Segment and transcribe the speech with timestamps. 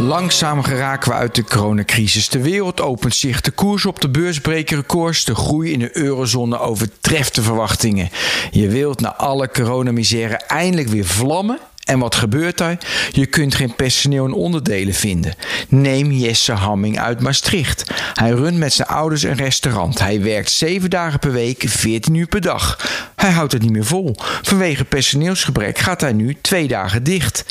[0.00, 2.28] Langzaam geraken we uit de coronacrisis.
[2.28, 3.40] De wereld opent zich.
[3.40, 5.24] De koers op de beurs breken records.
[5.24, 8.10] De groei in de eurozone overtreft de verwachtingen.
[8.50, 11.58] Je wilt na alle coronamisère eindelijk weer vlammen
[11.90, 12.78] en wat gebeurt er?
[13.10, 15.34] Je kunt geen personeel en onderdelen vinden.
[15.68, 17.84] Neem Jesse Hamming uit Maastricht.
[18.14, 19.98] Hij runt met zijn ouders een restaurant.
[19.98, 22.78] Hij werkt 7 dagen per week, 14 uur per dag.
[23.16, 24.14] Hij houdt het niet meer vol.
[24.42, 27.44] Vanwege personeelsgebrek gaat hij nu twee dagen dicht.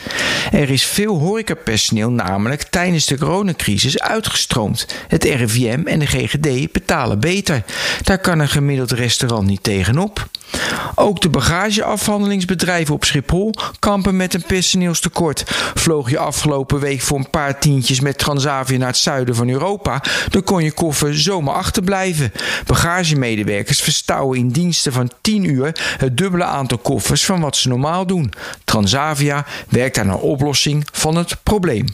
[0.52, 4.88] Er is veel horecapersoneel namelijk tijdens de coronacrisis uitgestroomd.
[5.08, 7.64] Het RIVM en de GGD betalen beter.
[8.04, 10.28] Daar kan een gemiddeld restaurant niet tegenop.
[10.96, 15.44] Ook de bagageafhandelingsbedrijven op Schiphol kampen met een personeelstekort.
[15.74, 20.04] Vloog je afgelopen week voor een paar tientjes met Transavia naar het zuiden van Europa,
[20.30, 22.32] dan kon je koffer zomaar achterblijven.
[22.66, 28.06] Bagagemedewerkers verstouwen in diensten van 10 uur het dubbele aantal koffers van wat ze normaal
[28.06, 28.34] doen.
[28.64, 31.86] Transavia werkt aan een oplossing van het probleem.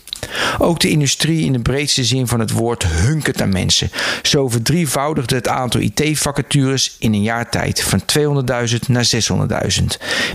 [0.57, 3.91] Ook de industrie in de breedste zin van het woord hunkert aan mensen.
[4.21, 8.01] Zo verdrievoudigde het aantal IT-vacatures in een jaar tijd van
[8.69, 9.09] 200.000 naar
[9.79, 9.85] 600.000.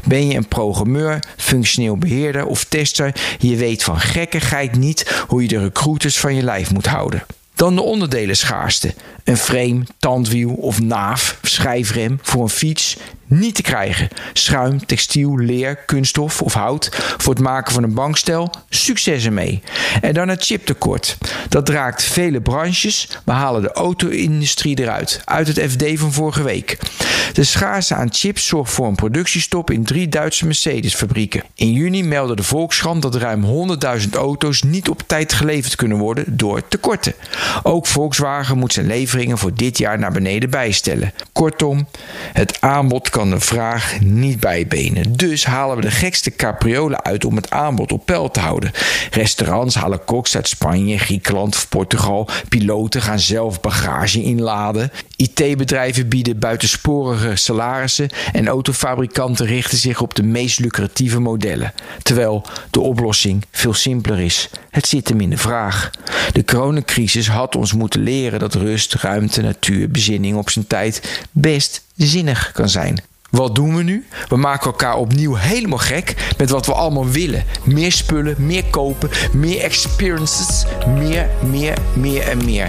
[0.05, 5.49] Ben je een programmeur, functioneel beheerder of tester, je weet van gekkigheid niet hoe je
[5.49, 7.23] de recruiters van je lijf moet houden.
[7.55, 8.95] Dan de onderdelen schaarste.
[9.25, 12.97] Een frame, tandwiel of naaf, schijfrem voor een fiets
[13.31, 14.09] niet te krijgen.
[14.33, 18.51] Schuim, textiel, leer, kunststof of hout voor het maken van een bankstel.
[18.69, 19.63] Succes ermee.
[20.01, 21.19] En dan het chiptekort.
[21.49, 23.09] Dat raakt vele branches.
[23.25, 25.23] We halen de auto-industrie eruit.
[25.25, 26.79] Uit het FD van vorige week.
[27.33, 31.43] De schaarste aan chips zorgt voor een productiestop in drie Duitse Mercedes-fabrieken.
[31.55, 33.45] In juni meldde de Volkskrant dat ruim
[34.01, 37.15] 100.000 auto's niet op tijd geleverd kunnen worden door tekorten.
[37.63, 41.13] Ook Volkswagen moet zijn leveringen voor dit jaar naar beneden bijstellen.
[41.33, 41.89] Kortom,
[42.33, 45.17] het aanbod kan de vraag niet bijbenen.
[45.17, 48.71] Dus halen we de gekste capriolen uit om het aanbod op peil te houden.
[49.11, 52.29] Restaurants halen koks uit Spanje, Griekenland of Portugal.
[52.49, 54.91] Piloten gaan zelf bagage inladen.
[55.17, 61.73] IT-bedrijven bieden buitensporige salarissen en autofabrikanten richten zich op de meest lucratieve modellen.
[62.03, 64.51] Terwijl de oplossing veel simpeler is.
[64.71, 65.91] Het zit hem in de vraag.
[66.33, 71.85] De coronacrisis had ons moeten leren dat rust, ruimte, natuur, bezinning op zijn tijd best
[71.97, 73.09] zinnig kan zijn.
[73.31, 74.07] Wat doen we nu?
[74.29, 77.45] We maken elkaar opnieuw helemaal gek met wat we allemaal willen.
[77.65, 80.65] Meer spullen, meer kopen, meer experiences,
[80.99, 82.69] meer, meer, meer en meer.